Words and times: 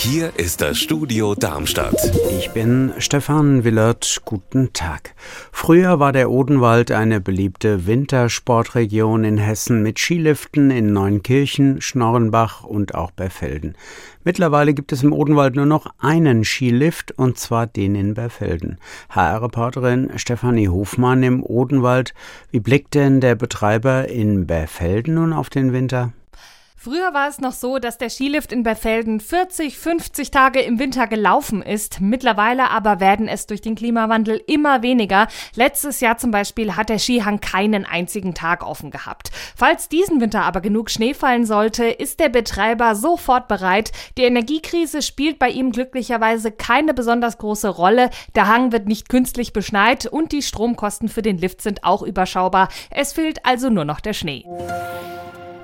Hier 0.00 0.30
ist 0.36 0.60
das 0.60 0.78
Studio 0.78 1.34
Darmstadt. 1.34 1.96
Ich 2.38 2.52
bin 2.52 2.92
Stefan 2.98 3.64
Willert. 3.64 4.22
Guten 4.24 4.72
Tag. 4.72 5.12
Früher 5.50 5.98
war 5.98 6.12
der 6.12 6.30
Odenwald 6.30 6.92
eine 6.92 7.20
beliebte 7.20 7.84
Wintersportregion 7.88 9.24
in 9.24 9.38
Hessen 9.38 9.82
mit 9.82 9.98
Skiliften 9.98 10.70
in 10.70 10.92
Neunkirchen, 10.92 11.80
Schnorrenbach 11.80 12.62
und 12.62 12.94
auch 12.94 13.10
Berfelden. 13.10 13.74
Mittlerweile 14.22 14.72
gibt 14.72 14.92
es 14.92 15.02
im 15.02 15.12
Odenwald 15.12 15.56
nur 15.56 15.66
noch 15.66 15.92
einen 15.98 16.44
Skilift 16.44 17.10
und 17.18 17.36
zwar 17.36 17.66
den 17.66 17.96
in 17.96 18.14
Berfelden. 18.14 18.78
HR-Reporterin 19.10 20.12
Stefanie 20.16 20.68
Hofmann 20.68 21.24
im 21.24 21.42
Odenwald. 21.42 22.14
Wie 22.52 22.60
blickt 22.60 22.94
denn 22.94 23.20
der 23.20 23.34
Betreiber 23.34 24.06
in 24.06 24.46
Berfelden 24.46 25.14
nun 25.14 25.32
auf 25.32 25.50
den 25.50 25.72
Winter? 25.72 26.12
Früher 26.88 27.12
war 27.12 27.28
es 27.28 27.38
noch 27.38 27.52
so, 27.52 27.78
dass 27.78 27.98
der 27.98 28.08
Skilift 28.08 28.50
in 28.50 28.62
Berfelden 28.62 29.20
40, 29.20 29.76
50 29.76 30.30
Tage 30.30 30.60
im 30.60 30.78
Winter 30.78 31.06
gelaufen 31.06 31.60
ist. 31.60 32.00
Mittlerweile 32.00 32.70
aber 32.70 32.98
werden 32.98 33.28
es 33.28 33.44
durch 33.44 33.60
den 33.60 33.74
Klimawandel 33.74 34.42
immer 34.46 34.80
weniger. 34.80 35.28
Letztes 35.54 36.00
Jahr 36.00 36.16
zum 36.16 36.30
Beispiel 36.30 36.76
hat 36.76 36.88
der 36.88 36.98
Skihang 36.98 37.40
keinen 37.40 37.84
einzigen 37.84 38.32
Tag 38.32 38.66
offen 38.66 38.90
gehabt. 38.90 39.30
Falls 39.54 39.90
diesen 39.90 40.22
Winter 40.22 40.44
aber 40.44 40.62
genug 40.62 40.88
Schnee 40.88 41.12
fallen 41.12 41.44
sollte, 41.44 41.84
ist 41.84 42.20
der 42.20 42.30
Betreiber 42.30 42.94
sofort 42.94 43.48
bereit. 43.48 43.92
Die 44.16 44.22
Energiekrise 44.22 45.02
spielt 45.02 45.38
bei 45.38 45.50
ihm 45.50 45.72
glücklicherweise 45.72 46.52
keine 46.52 46.94
besonders 46.94 47.36
große 47.36 47.68
Rolle. 47.68 48.08
Der 48.34 48.48
Hang 48.48 48.72
wird 48.72 48.86
nicht 48.86 49.10
künstlich 49.10 49.52
beschneit 49.52 50.06
und 50.06 50.32
die 50.32 50.40
Stromkosten 50.40 51.10
für 51.10 51.20
den 51.20 51.36
Lift 51.36 51.60
sind 51.60 51.84
auch 51.84 52.00
überschaubar. 52.00 52.70
Es 52.88 53.12
fehlt 53.12 53.44
also 53.44 53.68
nur 53.68 53.84
noch 53.84 54.00
der 54.00 54.14
Schnee. 54.14 54.46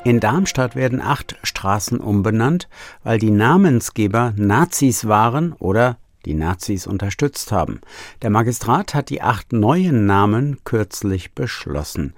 In 0.04 0.20
Darmstadt 0.20 0.76
werden 0.76 1.00
acht 1.00 1.36
Straßen 1.42 1.98
umbenannt, 1.98 2.68
weil 3.04 3.18
die 3.18 3.30
Namensgeber 3.30 4.34
Nazis 4.36 5.08
waren 5.08 5.54
oder 5.54 5.96
die 6.24 6.34
Nazis 6.34 6.86
unterstützt 6.86 7.52
haben. 7.52 7.80
Der 8.22 8.30
Magistrat 8.30 8.94
hat 8.94 9.10
die 9.10 9.22
acht 9.22 9.52
neuen 9.52 10.06
Namen 10.06 10.58
kürzlich 10.64 11.32
beschlossen. 11.32 12.14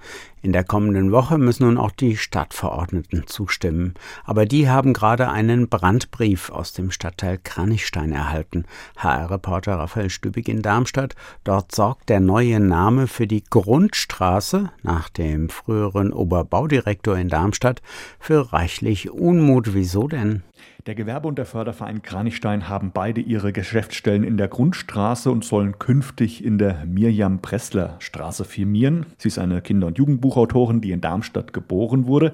In 0.47 0.53
der 0.53 0.63
kommenden 0.63 1.11
Woche 1.11 1.37
müssen 1.37 1.65
nun 1.65 1.77
auch 1.77 1.91
die 1.91 2.15
Stadtverordneten 2.15 3.27
zustimmen. 3.27 3.95
Aber 4.23 4.45
die 4.45 4.69
haben 4.69 4.93
gerade 4.93 5.29
einen 5.29 5.67
Brandbrief 5.67 6.51
aus 6.51 6.73
dem 6.73 6.91
Stadtteil 6.91 7.37
Kranichstein 7.43 8.11
erhalten. 8.11 8.65
HR-Reporter 8.97 9.73
Raphael 9.73 10.09
Stübig 10.09 10.47
in 10.47 10.61
Darmstadt. 10.61 11.15
Dort 11.43 11.75
sorgt 11.75 12.07
der 12.07 12.19
neue 12.19 12.59
Name 12.59 13.07
für 13.07 13.27
die 13.27 13.43
Grundstraße 13.43 14.71
nach 14.83 15.09
dem 15.09 15.49
früheren 15.49 16.13
Oberbaudirektor 16.13 17.17
in 17.17 17.29
Darmstadt 17.29 17.81
für 18.19 18.53
reichlich 18.53 19.09
Unmut. 19.09 19.73
Wieso 19.73 20.07
denn? 20.07 20.43
Der 20.87 20.95
Gewerbe 20.95 21.27
und 21.27 21.37
der 21.37 21.45
Förderverein 21.45 22.01
Kranichstein 22.01 22.69
haben 22.69 22.91
beide 22.93 23.19
ihre 23.19 23.51
Geschäftsstellen 23.51 24.23
in 24.23 24.37
der 24.37 24.47
Grundstraße 24.47 25.29
und 25.29 25.43
sollen 25.43 25.79
künftig 25.79 26.45
in 26.45 26.57
der 26.57 26.85
Mirjam 26.85 27.41
Pressler 27.41 27.97
Straße 27.99 28.45
firmieren. 28.45 29.05
Sie 29.17 29.27
ist 29.27 29.37
eine 29.37 29.61
Kinder- 29.61 29.87
und 29.87 29.97
Jugendbuchautorin, 29.97 30.79
die 30.79 30.91
in 30.91 31.01
Darmstadt 31.01 31.51
geboren 31.51 32.07
wurde. 32.07 32.31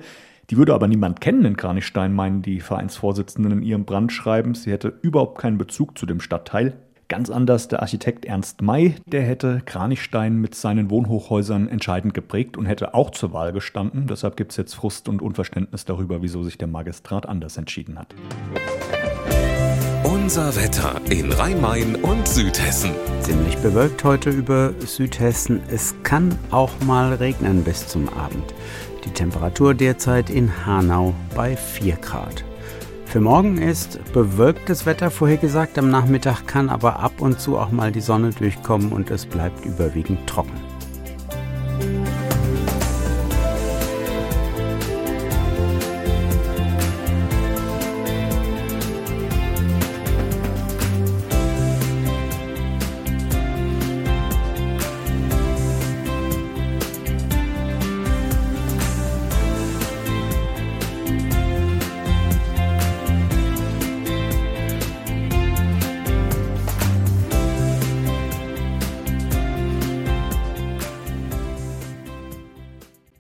Die 0.51 0.57
würde 0.57 0.75
aber 0.75 0.87
niemand 0.87 1.19
kennen 1.19 1.45
in 1.45 1.57
Kranichstein, 1.57 2.13
meinen 2.13 2.43
die 2.43 2.59
Vereinsvorsitzenden 2.59 3.53
in 3.53 3.63
ihrem 3.63 3.85
Brandschreiben. 3.85 4.53
Sie 4.53 4.71
hätte 4.71 4.99
überhaupt 5.01 5.39
keinen 5.39 5.57
Bezug 5.57 5.97
zu 5.97 6.05
dem 6.05 6.21
Stadtteil. 6.21 6.73
Ganz 7.09 7.29
anders 7.29 7.67
der 7.67 7.81
Architekt 7.81 8.25
Ernst 8.25 8.61
May, 8.61 8.95
der 9.05 9.23
hätte 9.23 9.61
Kranichstein 9.65 10.37
mit 10.37 10.55
seinen 10.55 10.89
Wohnhochhäusern 10.89 11.67
entscheidend 11.67 12.13
geprägt 12.13 12.57
und 12.57 12.65
hätte 12.65 12.93
auch 12.93 13.11
zur 13.11 13.33
Wahl 13.33 13.51
gestanden. 13.51 14.07
Deshalb 14.07 14.37
gibt 14.37 14.51
es 14.51 14.57
jetzt 14.57 14.73
Frust 14.73 15.09
und 15.09 15.21
Unverständnis 15.21 15.85
darüber, 15.85 16.21
wieso 16.21 16.43
sich 16.43 16.57
der 16.57 16.67
Magistrat 16.67 17.27
anders 17.27 17.57
entschieden 17.57 17.99
hat. 17.99 18.15
Unser 20.03 20.55
Wetter 20.55 21.01
in 21.09 21.31
Rhein-Main 21.31 21.95
und 21.95 22.28
Südhessen. 22.28 22.91
Ziemlich 23.19 23.57
bewölkt 23.57 24.03
heute 24.03 24.29
über 24.29 24.73
Südhessen. 24.79 25.61
Es 25.67 25.94
kann 26.03 26.33
auch 26.49 26.72
mal 26.85 27.13
regnen 27.13 27.63
bis 27.63 27.88
zum 27.88 28.07
Abend. 28.09 28.53
Die 29.03 29.11
Temperatur 29.11 29.73
derzeit 29.73 30.29
in 30.29 30.66
Hanau 30.66 31.13
bei 31.35 31.57
4 31.57 31.97
Grad. 31.97 32.45
Für 33.13 33.22
morgen 33.22 33.59
ist 33.59 34.12
bewölktes 34.12 34.88
Wetter 34.88 35.12
vorhergesagt. 35.12 35.78
Am 35.78 35.91
Nachmittag 35.91 36.47
kann 36.47 36.68
aber 36.68 36.97
ab 36.97 37.22
und 37.22 37.40
zu 37.40 37.59
auch 37.59 37.69
mal 37.69 37.91
die 37.91 38.01
Sonne 38.01 38.31
durchkommen 38.31 38.91
und 38.91 39.12
es 39.12 39.28
bleibt 39.28 39.63
überwiegend 39.66 40.25
trocken. 40.25 40.72